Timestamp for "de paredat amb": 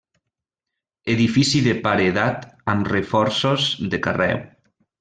1.67-2.91